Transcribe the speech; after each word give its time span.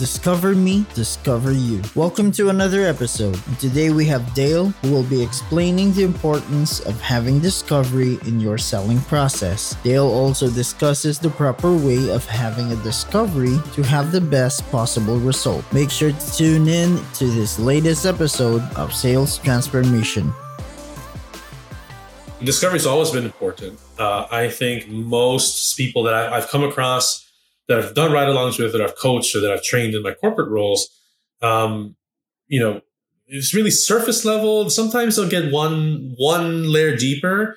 Discover 0.00 0.54
me, 0.54 0.86
discover 0.94 1.52
you. 1.52 1.82
Welcome 1.94 2.32
to 2.32 2.48
another 2.48 2.86
episode. 2.86 3.38
today 3.58 3.90
we 3.90 4.06
have 4.06 4.32
Dale 4.32 4.70
who 4.80 4.92
will 4.92 5.02
be 5.02 5.22
explaining 5.22 5.92
the 5.92 6.04
importance 6.04 6.80
of 6.80 6.98
having 7.02 7.38
discovery 7.38 8.18
in 8.24 8.40
your 8.40 8.56
selling 8.56 8.98
process. 9.02 9.76
Dale 9.84 10.06
also 10.06 10.48
discusses 10.48 11.18
the 11.18 11.28
proper 11.28 11.76
way 11.76 12.08
of 12.08 12.24
having 12.24 12.72
a 12.72 12.76
discovery 12.76 13.58
to 13.74 13.82
have 13.82 14.10
the 14.10 14.22
best 14.22 14.66
possible 14.70 15.18
result. 15.18 15.70
Make 15.70 15.90
sure 15.90 16.12
to 16.12 16.34
tune 16.34 16.66
in 16.66 16.98
to 17.16 17.26
this 17.26 17.58
latest 17.58 18.06
episode 18.06 18.62
of 18.76 18.94
Sales 18.94 19.36
Transformation. 19.36 20.32
Discovery 22.42 22.78
has 22.78 22.86
always 22.86 23.10
been 23.10 23.26
important. 23.26 23.78
Uh, 23.98 24.26
I 24.30 24.48
think 24.48 24.88
most 24.88 25.76
people 25.76 26.04
that 26.04 26.14
I've 26.14 26.48
come 26.48 26.64
across 26.64 27.29
that 27.70 27.78
I've 27.78 27.94
done 27.94 28.10
ride 28.10 28.26
alongs 28.26 28.58
with, 28.58 28.72
that 28.72 28.82
I've 28.82 28.96
coached, 28.96 29.36
or 29.36 29.40
that 29.40 29.52
I've 29.52 29.62
trained 29.62 29.94
in 29.94 30.02
my 30.02 30.12
corporate 30.12 30.50
roles, 30.50 30.88
um, 31.40 31.94
you 32.48 32.58
know, 32.58 32.80
it's 33.28 33.54
really 33.54 33.70
surface 33.70 34.24
level. 34.24 34.68
Sometimes 34.68 35.14
they'll 35.14 35.28
get 35.28 35.52
one 35.52 36.14
one 36.18 36.64
layer 36.64 36.96
deeper, 36.96 37.56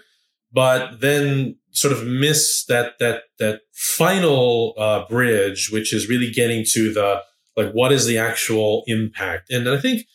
but 0.52 1.02
then 1.02 1.58
sort 1.72 1.92
of 1.92 2.06
miss 2.06 2.64
that 2.66 3.00
that 3.00 3.24
that 3.40 3.62
final 3.74 4.76
uh, 4.78 5.08
bridge, 5.08 5.72
which 5.72 5.92
is 5.92 6.08
really 6.08 6.30
getting 6.30 6.64
to 6.74 6.94
the 6.94 7.24
like 7.58 7.72
what 7.72 7.92
is 7.92 8.06
the 8.06 8.20
actual 8.20 8.84
impact. 8.86 9.50
And 9.50 9.68
I 9.68 9.78
think 9.78 10.06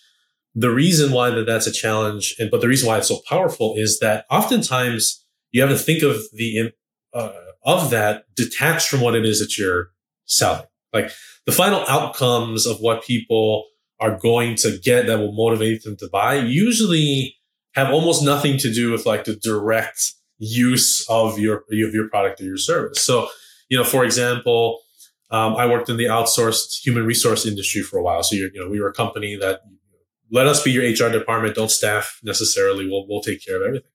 the 0.54 0.70
reason 0.70 1.10
why 1.10 1.30
that 1.30 1.46
that's 1.46 1.66
a 1.66 1.72
challenge, 1.72 2.36
and 2.38 2.52
but 2.52 2.60
the 2.60 2.68
reason 2.68 2.86
why 2.86 2.98
it's 2.98 3.08
so 3.08 3.18
powerful 3.28 3.74
is 3.76 3.98
that 3.98 4.26
oftentimes 4.30 5.24
you 5.50 5.60
have 5.60 5.70
to 5.70 5.76
think 5.76 6.04
of 6.04 6.22
the 6.32 6.70
uh, 7.12 7.32
of 7.68 7.90
that 7.90 8.24
detached 8.34 8.88
from 8.88 9.02
what 9.02 9.14
it 9.14 9.26
is 9.26 9.40
that 9.40 9.58
you're 9.58 9.90
selling. 10.24 10.64
Like 10.94 11.12
the 11.44 11.52
final 11.52 11.84
outcomes 11.86 12.66
of 12.66 12.78
what 12.80 13.04
people 13.04 13.66
are 14.00 14.18
going 14.18 14.56
to 14.56 14.78
get 14.82 15.06
that 15.06 15.18
will 15.18 15.32
motivate 15.32 15.82
them 15.82 15.96
to 15.98 16.08
buy 16.10 16.36
usually 16.36 17.36
have 17.74 17.90
almost 17.90 18.24
nothing 18.24 18.56
to 18.58 18.72
do 18.72 18.90
with 18.90 19.04
like 19.04 19.24
the 19.24 19.36
direct 19.36 20.12
use 20.38 21.06
of 21.10 21.38
your 21.38 21.58
of 21.70 21.94
your 21.94 22.08
product 22.08 22.40
or 22.40 22.44
your 22.44 22.56
service. 22.56 23.04
So, 23.04 23.28
you 23.68 23.76
know, 23.76 23.84
for 23.84 24.02
example, 24.02 24.80
um, 25.30 25.54
I 25.56 25.66
worked 25.66 25.90
in 25.90 25.98
the 25.98 26.06
outsourced 26.06 26.78
human 26.82 27.04
resource 27.04 27.44
industry 27.44 27.82
for 27.82 27.98
a 27.98 28.02
while. 28.02 28.22
So, 28.22 28.34
you 28.34 28.50
know, 28.54 28.70
we 28.70 28.80
were 28.80 28.88
a 28.88 28.94
company 28.94 29.36
that 29.36 29.60
let 30.30 30.46
us 30.46 30.62
be 30.62 30.70
your 30.70 30.84
HR 30.84 31.12
department. 31.12 31.54
Don't 31.54 31.70
staff 31.70 32.18
necessarily. 32.22 32.88
We'll 32.88 33.06
we'll 33.06 33.20
take 33.20 33.44
care 33.44 33.56
of 33.56 33.62
everything. 33.66 33.90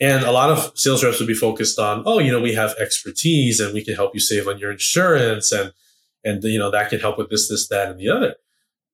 And 0.00 0.24
a 0.24 0.32
lot 0.32 0.50
of 0.50 0.72
sales 0.76 1.04
reps 1.04 1.20
would 1.20 1.28
be 1.28 1.34
focused 1.34 1.78
on, 1.78 2.02
oh, 2.04 2.18
you 2.18 2.32
know, 2.32 2.40
we 2.40 2.54
have 2.54 2.74
expertise 2.80 3.60
and 3.60 3.72
we 3.72 3.84
can 3.84 3.94
help 3.94 4.12
you 4.14 4.20
save 4.20 4.48
on 4.48 4.58
your 4.58 4.72
insurance 4.72 5.52
and 5.52 5.72
and 6.24 6.42
you 6.42 6.58
know 6.58 6.70
that 6.70 6.88
can 6.88 7.00
help 7.00 7.18
with 7.18 7.28
this, 7.28 7.48
this, 7.48 7.68
that, 7.68 7.90
and 7.90 8.00
the 8.00 8.08
other. 8.08 8.34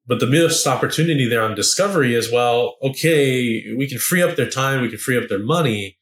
But 0.06 0.18
the 0.18 0.26
missed 0.26 0.66
opportunity 0.66 1.28
there 1.28 1.42
on 1.42 1.54
discovery 1.54 2.14
is, 2.14 2.32
well, 2.32 2.76
okay, 2.82 3.72
we 3.76 3.88
can 3.88 3.98
free 3.98 4.22
up 4.22 4.34
their 4.34 4.50
time, 4.50 4.82
we 4.82 4.88
can 4.88 4.98
free 4.98 5.16
up 5.16 5.28
their 5.28 5.38
money. 5.38 5.98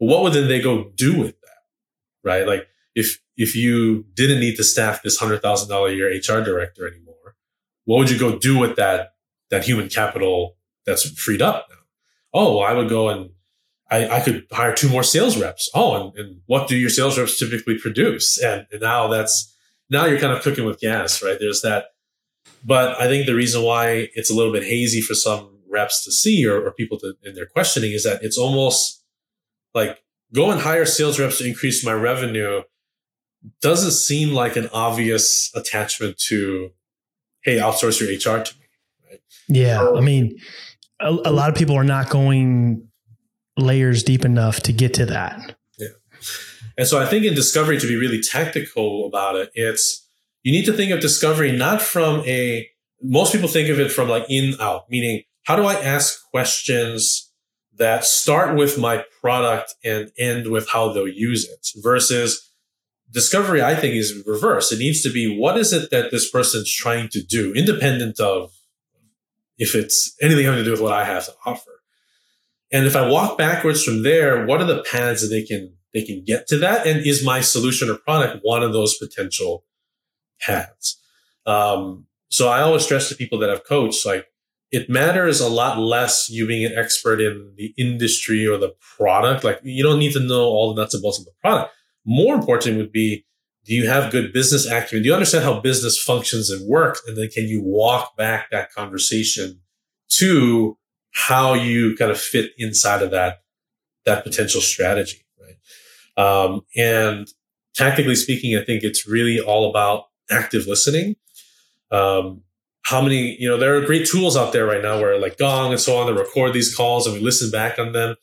But 0.00 0.06
what 0.06 0.22
would 0.22 0.32
then 0.32 0.48
they 0.48 0.60
go 0.60 0.90
do 0.96 1.16
with 1.16 1.40
that? 1.40 2.28
Right? 2.28 2.46
Like 2.46 2.66
if 2.94 3.20
if 3.36 3.54
you 3.56 4.04
didn't 4.14 4.40
need 4.40 4.56
to 4.56 4.64
staff 4.64 5.02
this 5.02 5.18
hundred 5.18 5.42
thousand 5.42 5.68
dollar 5.68 5.90
year 5.90 6.08
HR 6.08 6.42
director 6.42 6.86
anymore, 6.86 7.36
what 7.84 7.98
would 7.98 8.10
you 8.10 8.18
go 8.18 8.38
do 8.38 8.58
with 8.58 8.76
that 8.76 9.14
that 9.50 9.64
human 9.64 9.88
capital 9.88 10.56
that's 10.84 11.08
freed 11.10 11.42
up 11.42 11.66
now? 11.70 11.76
Oh, 12.32 12.58
well, 12.58 12.66
I 12.66 12.72
would 12.72 12.88
go 12.88 13.08
and 13.08 13.30
I, 13.90 14.08
I, 14.08 14.20
could 14.20 14.46
hire 14.50 14.74
two 14.74 14.88
more 14.88 15.02
sales 15.02 15.38
reps. 15.38 15.70
Oh, 15.74 15.94
and, 15.94 16.18
and, 16.18 16.40
what 16.46 16.68
do 16.68 16.76
your 16.76 16.90
sales 16.90 17.18
reps 17.18 17.38
typically 17.38 17.78
produce? 17.78 18.38
And, 18.42 18.66
and, 18.72 18.80
now 18.80 19.08
that's 19.08 19.54
now 19.90 20.06
you're 20.06 20.18
kind 20.18 20.32
of 20.32 20.42
cooking 20.42 20.64
with 20.64 20.80
gas, 20.80 21.22
right? 21.22 21.36
There's 21.38 21.60
that. 21.62 21.88
But 22.64 22.98
I 23.00 23.08
think 23.08 23.26
the 23.26 23.34
reason 23.34 23.62
why 23.62 24.08
it's 24.14 24.30
a 24.30 24.34
little 24.34 24.52
bit 24.52 24.64
hazy 24.64 25.02
for 25.02 25.14
some 25.14 25.58
reps 25.68 26.04
to 26.04 26.12
see 26.12 26.46
or, 26.46 26.64
or 26.64 26.72
people 26.72 26.98
to 26.98 27.14
in 27.22 27.34
their 27.34 27.46
questioning 27.46 27.92
is 27.92 28.04
that 28.04 28.22
it's 28.22 28.38
almost 28.38 29.02
like 29.74 30.02
go 30.32 30.50
and 30.50 30.60
hire 30.60 30.86
sales 30.86 31.18
reps 31.18 31.38
to 31.38 31.46
increase 31.46 31.84
my 31.84 31.92
revenue 31.92 32.62
doesn't 33.60 33.92
seem 33.92 34.32
like 34.32 34.56
an 34.56 34.68
obvious 34.72 35.50
attachment 35.54 36.16
to 36.16 36.70
hey 37.42 37.56
outsource 37.56 38.00
your 38.00 38.08
hr 38.10 38.42
to 38.42 38.54
me 38.58 38.66
right? 39.10 39.20
yeah 39.48 39.82
i 39.82 39.98
um, 39.98 40.04
mean 40.04 40.38
a, 41.00 41.10
a 41.10 41.32
lot 41.32 41.50
of 41.50 41.56
people 41.56 41.76
are 41.76 41.84
not 41.84 42.08
going 42.08 42.88
layers 43.56 44.02
deep 44.02 44.24
enough 44.24 44.60
to 44.60 44.72
get 44.72 44.94
to 44.94 45.06
that. 45.06 45.56
Yeah. 45.78 45.88
And 46.76 46.86
so 46.86 47.00
I 47.00 47.06
think 47.06 47.24
in 47.24 47.34
discovery, 47.34 47.78
to 47.78 47.86
be 47.86 47.96
really 47.96 48.20
tactical 48.20 49.06
about 49.06 49.36
it, 49.36 49.50
it's 49.54 50.08
you 50.42 50.52
need 50.52 50.66
to 50.66 50.72
think 50.72 50.92
of 50.92 51.00
discovery 51.00 51.52
not 51.52 51.80
from 51.80 52.20
a, 52.26 52.68
most 53.02 53.32
people 53.32 53.48
think 53.48 53.68
of 53.68 53.80
it 53.80 53.90
from 53.90 54.08
like 54.08 54.26
in 54.28 54.54
out, 54.60 54.90
meaning 54.90 55.22
how 55.44 55.56
do 55.56 55.64
I 55.64 55.74
ask 55.74 56.18
questions 56.30 57.30
that 57.76 58.04
start 58.04 58.56
with 58.56 58.78
my 58.78 59.04
product 59.20 59.74
and 59.84 60.10
end 60.18 60.50
with 60.50 60.68
how 60.68 60.92
they'll 60.92 61.08
use 61.08 61.48
it 61.48 61.66
versus 61.82 62.50
discovery, 63.10 63.62
I 63.62 63.74
think 63.74 63.94
is 63.94 64.22
reverse. 64.26 64.72
It 64.72 64.78
needs 64.78 65.02
to 65.02 65.10
be 65.10 65.38
what 65.38 65.56
is 65.56 65.72
it 65.72 65.90
that 65.90 66.10
this 66.10 66.30
person's 66.30 66.72
trying 66.72 67.08
to 67.10 67.22
do, 67.22 67.52
independent 67.52 68.20
of 68.20 68.52
if 69.58 69.74
it's 69.74 70.16
anything 70.20 70.44
having 70.44 70.60
to 70.60 70.64
do 70.64 70.72
with 70.72 70.80
what 70.80 70.92
I 70.92 71.04
have 71.04 71.26
to 71.26 71.32
offer. 71.46 71.70
And 72.74 72.86
if 72.86 72.96
I 72.96 73.08
walk 73.08 73.38
backwards 73.38 73.84
from 73.84 74.02
there, 74.02 74.44
what 74.46 74.60
are 74.60 74.66
the 74.66 74.82
paths 74.90 75.22
that 75.22 75.28
they 75.28 75.44
can 75.44 75.72
they 75.94 76.02
can 76.02 76.24
get 76.24 76.48
to 76.48 76.58
that? 76.58 76.88
And 76.88 77.06
is 77.06 77.24
my 77.24 77.40
solution 77.40 77.88
or 77.88 77.94
product 77.94 78.40
one 78.42 78.64
of 78.64 78.72
those 78.72 78.98
potential 78.98 79.64
paths? 80.40 81.00
Um, 81.46 82.06
so 82.30 82.48
I 82.48 82.62
always 82.62 82.84
stress 82.84 83.08
to 83.08 83.14
people 83.14 83.38
that 83.38 83.48
I've 83.48 83.64
coached, 83.64 84.04
like 84.04 84.26
it 84.72 84.90
matters 84.90 85.40
a 85.40 85.48
lot 85.48 85.78
less 85.78 86.28
you 86.28 86.48
being 86.48 86.64
an 86.64 86.76
expert 86.76 87.20
in 87.20 87.52
the 87.56 87.72
industry 87.78 88.44
or 88.44 88.58
the 88.58 88.74
product. 88.96 89.44
Like 89.44 89.60
you 89.62 89.84
don't 89.84 90.00
need 90.00 90.14
to 90.14 90.20
know 90.20 90.42
all 90.42 90.74
the 90.74 90.82
nuts 90.82 90.94
and 90.94 91.02
bolts 91.02 91.20
of 91.20 91.26
the 91.26 91.30
product. 91.40 91.72
More 92.04 92.34
important 92.34 92.76
would 92.78 92.90
be, 92.90 93.24
do 93.64 93.72
you 93.72 93.88
have 93.88 94.10
good 94.10 94.32
business 94.32 94.66
acumen? 94.66 95.04
Do 95.04 95.08
you 95.10 95.14
understand 95.14 95.44
how 95.44 95.60
business 95.60 96.02
functions 96.02 96.50
and 96.50 96.68
works? 96.68 97.00
And 97.06 97.16
then 97.16 97.28
can 97.28 97.44
you 97.44 97.62
walk 97.62 98.16
back 98.16 98.50
that 98.50 98.72
conversation 98.72 99.60
to 100.18 100.76
how 101.14 101.54
you 101.54 101.96
kind 101.96 102.10
of 102.10 102.20
fit 102.20 102.50
inside 102.58 103.02
of 103.02 103.10
that 103.12 103.42
that 104.04 104.22
potential 104.22 104.60
strategy, 104.60 105.24
right? 105.40 106.22
Um, 106.22 106.62
and 106.76 107.26
tactically 107.74 108.14
speaking, 108.14 108.58
I 108.58 108.64
think 108.64 108.82
it's 108.82 109.08
really 109.08 109.40
all 109.40 109.70
about 109.70 110.04
active 110.30 110.66
listening. 110.66 111.16
Um, 111.90 112.42
how 112.82 113.00
many, 113.00 113.36
you 113.40 113.48
know, 113.48 113.56
there 113.56 113.76
are 113.76 113.80
great 113.80 114.06
tools 114.06 114.36
out 114.36 114.52
there 114.52 114.66
right 114.66 114.82
now 114.82 115.00
where 115.00 115.18
like 115.18 115.38
Gong 115.38 115.70
and 115.70 115.80
so 115.80 115.96
on 115.96 116.06
that 116.06 116.20
record 116.20 116.52
these 116.52 116.74
calls 116.74 117.06
and 117.06 117.16
we 117.16 117.22
listen 117.22 117.50
back 117.50 117.78
on 117.78 117.92
them. 117.92 118.16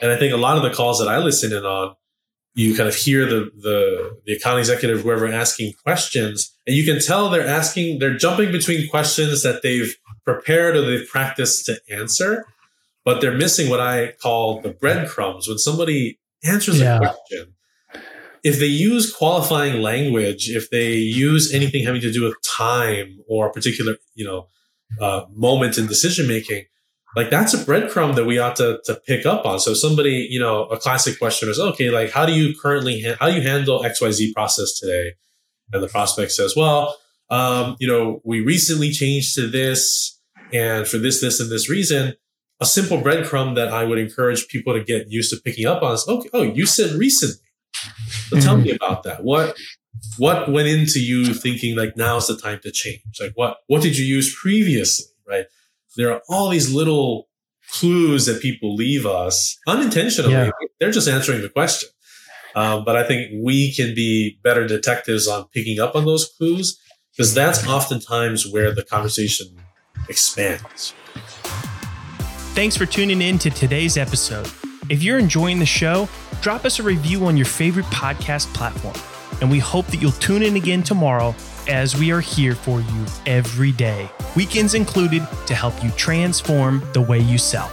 And 0.00 0.12
I 0.12 0.16
think 0.16 0.32
a 0.32 0.36
lot 0.36 0.56
of 0.56 0.62
the 0.62 0.70
calls 0.70 1.00
that 1.00 1.08
I 1.08 1.18
listen 1.18 1.52
in 1.52 1.64
on, 1.64 1.96
you 2.54 2.74
kind 2.74 2.88
of 2.88 2.94
hear 2.94 3.26
the 3.26 3.50
the 3.54 4.18
the 4.24 4.32
account 4.34 4.58
executive, 4.58 5.02
whoever 5.02 5.26
asking 5.26 5.74
questions, 5.84 6.56
and 6.66 6.74
you 6.74 6.84
can 6.84 7.02
tell 7.02 7.28
they're 7.28 7.46
asking, 7.46 7.98
they're 7.98 8.16
jumping 8.16 8.50
between 8.50 8.88
questions 8.88 9.42
that 9.42 9.62
they've 9.62 9.94
prepared 10.26 10.76
or 10.76 10.82
they've 10.82 11.08
practiced 11.08 11.64
to 11.66 11.80
answer, 11.90 12.44
but 13.04 13.20
they're 13.20 13.36
missing 13.36 13.70
what 13.70 13.80
I 13.80 14.14
call 14.20 14.60
the 14.60 14.70
breadcrumbs. 14.70 15.48
When 15.48 15.58
somebody 15.58 16.18
answers 16.44 16.80
yeah. 16.80 16.96
a 16.96 16.98
question, 16.98 17.54
if 18.42 18.58
they 18.58 18.66
use 18.66 19.12
qualifying 19.12 19.80
language, 19.80 20.50
if 20.50 20.70
they 20.70 20.92
use 20.94 21.54
anything 21.54 21.84
having 21.84 22.00
to 22.00 22.12
do 22.12 22.24
with 22.24 22.34
time 22.44 23.18
or 23.28 23.48
a 23.48 23.52
particular, 23.52 23.96
you 24.14 24.24
know, 24.24 24.48
uh, 25.00 25.22
moment 25.32 25.78
in 25.78 25.86
decision 25.86 26.26
making, 26.26 26.64
like 27.16 27.30
that's 27.30 27.54
a 27.54 27.58
breadcrumb 27.58 28.14
that 28.16 28.24
we 28.24 28.38
ought 28.38 28.56
to, 28.56 28.80
to 28.84 28.94
pick 29.06 29.24
up 29.24 29.46
on. 29.46 29.58
So 29.58 29.74
somebody, 29.74 30.26
you 30.28 30.38
know, 30.38 30.64
a 30.64 30.76
classic 30.76 31.18
question 31.18 31.48
is, 31.48 31.58
okay, 31.58 31.90
like 31.90 32.10
how 32.10 32.26
do 32.26 32.32
you 32.32 32.54
currently, 32.60 33.02
ha- 33.02 33.16
how 33.18 33.28
do 33.28 33.34
you 33.34 33.40
handle 33.40 33.82
XYZ 33.82 34.34
process 34.34 34.78
today? 34.78 35.14
And 35.72 35.82
the 35.82 35.88
prospect 35.88 36.32
says, 36.32 36.54
well, 36.54 36.96
um, 37.30 37.76
you 37.80 37.88
know, 37.88 38.20
we 38.24 38.40
recently 38.40 38.90
changed 38.90 39.34
to 39.36 39.48
this 39.48 40.15
and 40.52 40.86
for 40.86 40.98
this, 40.98 41.20
this, 41.20 41.40
and 41.40 41.50
this 41.50 41.68
reason, 41.68 42.14
a 42.60 42.66
simple 42.66 42.98
breadcrumb 42.98 43.54
that 43.56 43.68
I 43.68 43.84
would 43.84 43.98
encourage 43.98 44.48
people 44.48 44.72
to 44.72 44.82
get 44.82 45.10
used 45.10 45.30
to 45.30 45.40
picking 45.44 45.66
up 45.66 45.82
on 45.82 45.94
is, 45.94 46.06
okay, 46.08 46.28
oh, 46.32 46.42
you 46.42 46.66
said 46.66 46.92
recently. 46.92 47.42
So 48.28 48.40
tell 48.40 48.56
me 48.56 48.70
mm-hmm. 48.70 48.82
about 48.82 49.02
that. 49.04 49.24
What 49.24 49.56
what 50.18 50.50
went 50.50 50.68
into 50.68 51.00
you 51.00 51.34
thinking 51.34 51.76
like 51.76 51.96
now's 51.96 52.26
the 52.26 52.36
time 52.36 52.60
to 52.62 52.70
change? 52.70 53.02
Like 53.20 53.32
what 53.34 53.58
what 53.66 53.82
did 53.82 53.98
you 53.98 54.04
use 54.04 54.34
previously? 54.34 55.06
Right. 55.28 55.46
there 55.96 56.12
are 56.12 56.22
all 56.28 56.50
these 56.50 56.72
little 56.72 57.28
clues 57.72 58.26
that 58.26 58.40
people 58.40 58.74
leave 58.74 59.06
us 59.06 59.58
unintentionally. 59.66 60.32
Yeah. 60.32 60.50
They're 60.78 60.92
just 60.92 61.08
answering 61.08 61.42
the 61.42 61.48
question. 61.48 61.88
Um, 62.54 62.84
but 62.84 62.96
I 62.96 63.02
think 63.02 63.32
we 63.44 63.74
can 63.74 63.94
be 63.94 64.38
better 64.42 64.66
detectives 64.66 65.26
on 65.26 65.46
picking 65.48 65.80
up 65.80 65.96
on 65.96 66.04
those 66.04 66.32
clues 66.38 66.80
because 67.12 67.34
that's 67.34 67.66
oftentimes 67.66 68.50
where 68.50 68.72
the 68.72 68.84
conversation 68.84 69.48
expands. 70.08 70.94
Thanks 72.54 72.76
for 72.76 72.86
tuning 72.86 73.20
in 73.20 73.38
to 73.40 73.50
today's 73.50 73.96
episode. 73.96 74.50
If 74.88 75.02
you're 75.02 75.18
enjoying 75.18 75.58
the 75.58 75.66
show, 75.66 76.08
drop 76.40 76.64
us 76.64 76.78
a 76.78 76.82
review 76.82 77.26
on 77.26 77.36
your 77.36 77.46
favorite 77.46 77.86
podcast 77.86 78.52
platform. 78.54 78.94
And 79.40 79.50
we 79.50 79.58
hope 79.58 79.86
that 79.88 80.00
you'll 80.00 80.12
tune 80.12 80.42
in 80.42 80.56
again 80.56 80.82
tomorrow 80.82 81.34
as 81.68 81.96
we 81.96 82.12
are 82.12 82.20
here 82.20 82.54
for 82.54 82.80
you 82.80 83.06
every 83.26 83.72
day, 83.72 84.08
weekends 84.34 84.74
included, 84.74 85.26
to 85.46 85.54
help 85.54 85.82
you 85.82 85.90
transform 85.92 86.82
the 86.92 87.00
way 87.00 87.18
you 87.18 87.36
sell. 87.38 87.70